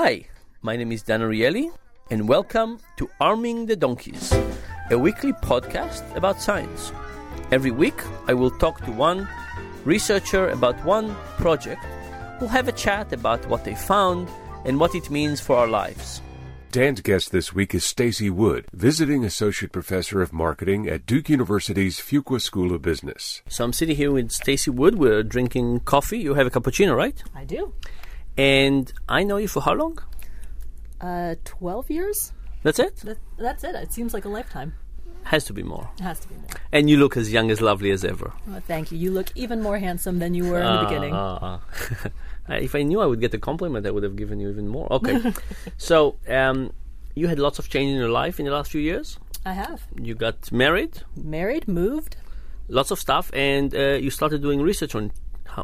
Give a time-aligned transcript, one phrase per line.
[0.00, 0.26] Hi,
[0.62, 1.72] my name is Dan Ariely,
[2.08, 4.32] and welcome to Arming the Donkeys,
[4.92, 6.92] a weekly podcast about science.
[7.50, 9.26] Every week, I will talk to one
[9.84, 11.84] researcher about one project.
[12.38, 14.28] We'll have a chat about what they found
[14.64, 16.22] and what it means for our lives.
[16.70, 21.98] Dan's guest this week is Stacy Wood, visiting associate professor of marketing at Duke University's
[21.98, 23.42] Fuqua School of Business.
[23.48, 24.94] So I'm sitting here with Stacy Wood.
[24.94, 26.20] We're drinking coffee.
[26.20, 27.20] You have a cappuccino, right?
[27.34, 27.72] I do.
[28.38, 29.98] And I know you for how long?
[31.00, 32.32] Uh, 12 years?
[32.62, 32.96] That's it?
[32.98, 33.74] That, that's it.
[33.74, 34.74] It seems like a lifetime.
[35.24, 35.90] Has to be more.
[35.98, 36.46] It has to be more.
[36.72, 38.32] And you look as young as lovely as ever.
[38.50, 38.98] Oh, thank you.
[38.98, 41.12] You look even more handsome than you were in the beginning.
[41.12, 41.60] Ah,
[42.48, 42.54] ah.
[42.54, 44.90] if I knew I would get a compliment, I would have given you even more.
[44.92, 45.32] Okay.
[45.76, 46.72] so, um,
[47.14, 49.18] you had lots of change in your life in the last few years.
[49.44, 49.82] I have.
[50.00, 52.16] You got married, Married, moved.
[52.68, 55.10] lots of stuff, and uh, you started doing research on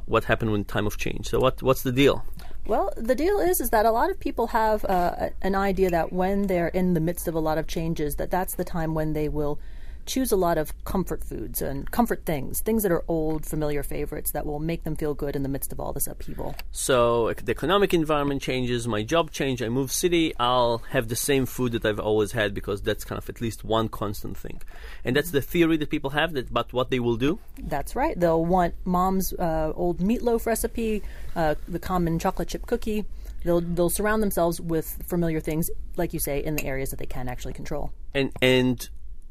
[0.06, 1.28] what happened when time of change.
[1.28, 2.24] So, what what's the deal?
[2.66, 6.12] Well, the deal is is that a lot of people have uh, an idea that
[6.12, 9.12] when they're in the midst of a lot of changes, that that's the time when
[9.12, 9.58] they will
[10.06, 14.30] choose a lot of comfort foods and comfort things, things that are old, familiar favorites
[14.32, 16.54] that will make them feel good in the midst of all this upheaval.
[16.72, 21.46] So, the economic environment changes, my job change, I move city, I'll have the same
[21.46, 24.60] food that I've always had because that's kind of at least one constant thing.
[25.04, 27.38] And that's the theory that people have that about what they will do.
[27.58, 28.18] That's right.
[28.18, 31.02] They'll want mom's uh, old meatloaf recipe,
[31.36, 33.04] uh, the common chocolate chip cookie.
[33.44, 37.06] They'll they'll surround themselves with familiar things, like you say, in the areas that they
[37.06, 37.92] can actually control.
[38.14, 38.88] And and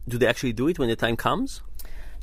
[0.08, 1.62] do they actually do it when the time comes?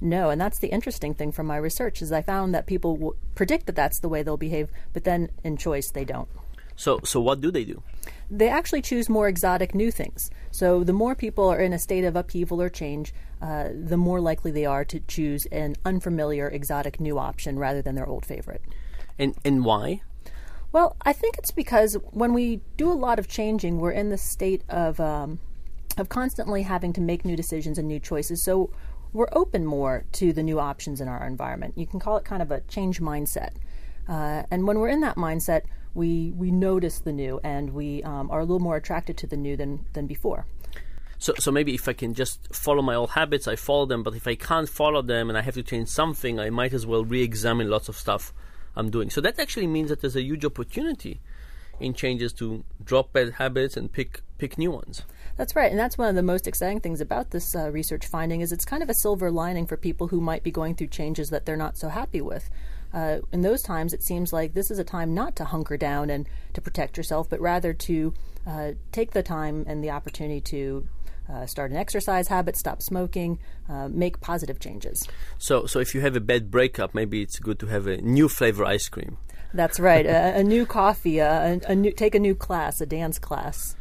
[0.01, 3.17] No, and that's the interesting thing from my research is I found that people w-
[3.35, 6.29] predict that that's the way they'll behave, but then in choice they don't.
[6.77, 7.83] So so what do they do?
[8.31, 10.31] They actually choose more exotic new things.
[10.51, 14.21] So the more people are in a state of upheaval or change, uh, the more
[14.21, 18.63] likely they are to choose an unfamiliar, exotic new option rather than their old favorite.
[19.19, 20.01] And and why?
[20.73, 24.17] Well, I think it's because when we do a lot of changing, we're in the
[24.17, 25.41] state of um,
[26.01, 28.43] of constantly having to make new decisions and new choices.
[28.43, 28.71] So
[29.13, 31.75] we're open more to the new options in our environment.
[31.77, 33.51] You can call it kind of a change mindset.
[34.09, 35.63] Uh, and when we're in that mindset,
[35.95, 39.37] we we notice the new and we um, are a little more attracted to the
[39.37, 40.47] new than than before.
[41.19, 44.03] So so maybe if I can just follow my old habits, I follow them.
[44.03, 46.87] But if I can't follow them and I have to change something, I might as
[46.87, 48.33] well re-examine lots of stuff
[48.77, 49.11] I'm doing.
[49.11, 51.21] So that actually means that there's a huge opportunity
[51.81, 55.03] in changes to drop bad habits and pick pick new ones.
[55.37, 58.41] That's right, and that's one of the most exciting things about this uh, research finding
[58.41, 61.31] is it's kind of a silver lining for people who might be going through changes
[61.31, 62.51] that they're not so happy with.
[62.93, 66.11] Uh, in those times, it seems like this is a time not to hunker down
[66.11, 68.13] and to protect yourself, but rather to
[68.47, 70.89] uh, take the time and the opportunity to
[71.31, 75.07] uh, start an exercise habit, stop smoking, uh, make positive changes.
[75.39, 78.29] So so if you have a bad breakup, maybe it's good to have a new
[78.29, 79.19] flavor ice cream.
[79.53, 83.19] That's right, a, a new coffee, a, a new, take a new class, a dance
[83.19, 83.75] class.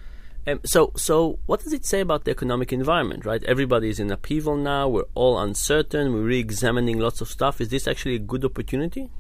[0.47, 3.43] Um, so, so what does it say about the economic environment, right?
[3.43, 4.87] Everybody is in upheaval now.
[4.87, 6.13] We're all uncertain.
[6.13, 7.61] We're re-examining lots of stuff.
[7.61, 9.11] Is this actually a good opportunity?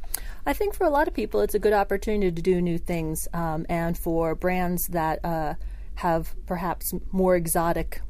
[0.45, 3.27] I think for a lot of people, it's a good opportunity to do new things,
[3.33, 5.53] um, and for brands that uh,
[5.95, 8.01] have perhaps more exotic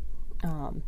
[0.44, 0.84] um,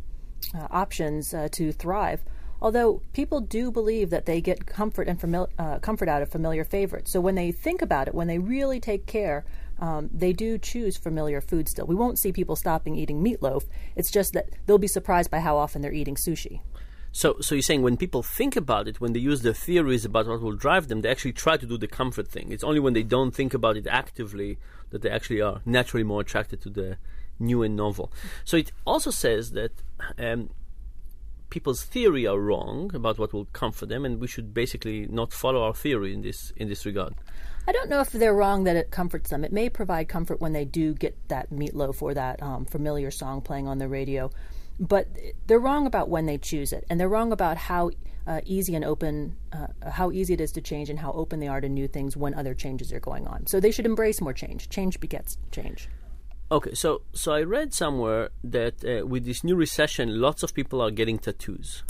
[0.55, 2.23] uh, options uh, to thrive.
[2.61, 6.63] Although people do believe that they get comfort and famil- uh, comfort out of familiar
[6.63, 9.43] favorites, so when they think about it, when they really take care,
[9.79, 11.87] um, they do choose familiar food still.
[11.87, 13.63] We won't see people stopping eating meatloaf.
[13.95, 16.61] It's just that they'll be surprised by how often they're eating sushi.
[17.11, 20.27] So, so you're saying when people think about it, when they use their theories about
[20.27, 22.51] what will drive them, they actually try to do the comfort thing.
[22.51, 24.59] It's only when they don't think about it actively
[24.91, 26.97] that they actually are naturally more attracted to the
[27.37, 28.11] new and novel.
[28.45, 29.71] So it also says that
[30.17, 30.51] um,
[31.51, 35.61] people's theory are wrong about what will comfort them, and we should basically not follow
[35.61, 37.13] our theory in this in this regard.
[37.67, 39.45] I don't know if they're wrong that it comforts them.
[39.45, 43.41] It may provide comfort when they do get that meatloaf or that um, familiar song
[43.41, 44.31] playing on the radio,
[44.79, 45.07] but
[45.45, 47.91] they're wrong about when they choose it, and they're wrong about how
[48.25, 51.47] uh, easy and open, uh, how easy it is to change, and how open they
[51.47, 53.45] are to new things when other changes are going on.
[53.45, 54.69] So they should embrace more change.
[54.69, 55.87] Change begets change.
[56.51, 60.81] Okay, so so I read somewhere that uh, with this new recession, lots of people
[60.81, 61.83] are getting tattoos,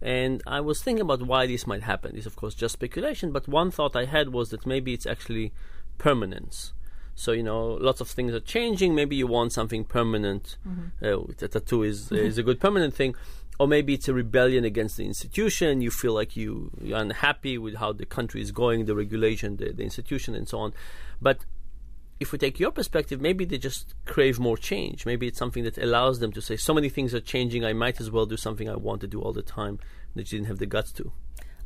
[0.00, 2.16] and I was thinking about why this might happen.
[2.16, 5.52] It's of course just speculation, but one thought I had was that maybe it's actually
[5.98, 6.72] permanence.
[7.16, 8.94] So you know, lots of things are changing.
[8.94, 10.58] Maybe you want something permanent.
[11.02, 13.16] Uh, a tattoo is is a good permanent thing,
[13.58, 15.80] or maybe it's a rebellion against the institution.
[15.80, 19.72] You feel like you you're unhappy with how the country is going, the regulation, the,
[19.72, 20.72] the institution, and so on.
[21.20, 21.38] But
[22.20, 25.06] if we take your perspective, maybe they just crave more change.
[25.06, 28.00] Maybe it's something that allows them to say, so many things are changing, I might
[28.00, 29.78] as well do something I want to do all the time
[30.14, 31.12] that you didn't have the guts to.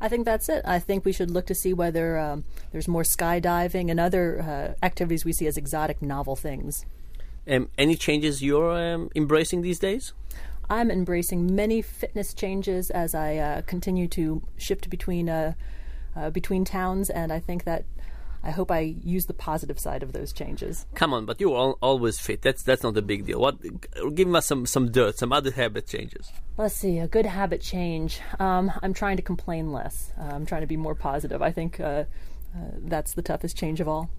[0.01, 0.63] I think that's it.
[0.65, 4.85] I think we should look to see whether um, there's more skydiving and other uh,
[4.85, 6.85] activities we see as exotic, novel things.
[7.49, 10.13] Um, any changes you're um, embracing these days?
[10.69, 15.55] I'm embracing many fitness changes as I uh, continue to shift between uh,
[16.15, 17.85] uh, between towns, and I think that
[18.45, 20.87] I hope I use the positive side of those changes.
[20.95, 22.43] Come on, but you're al- always fit.
[22.43, 23.41] That's that's not a big deal.
[23.41, 23.57] What?
[24.15, 26.31] Give us some some dirt, some other habit changes.
[26.57, 28.21] Let's see, a good habit change.
[28.39, 30.13] Um, I'm trying to complain less.
[30.19, 31.41] Uh, I'm trying to be more positive.
[31.41, 32.05] I think uh,
[32.55, 34.11] uh, that's the toughest change of all.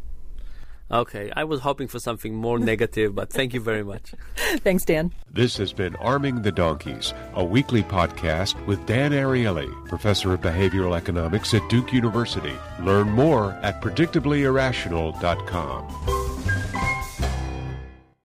[0.92, 4.14] Okay, I was hoping for something more negative, but thank you very much.
[4.58, 5.12] Thanks, Dan.
[5.32, 10.96] This has been Arming the Donkeys, a weekly podcast with Dan Ariely, professor of behavioral
[10.96, 12.54] economics at Duke University.
[12.82, 16.12] Learn more at predictablyirrational.com.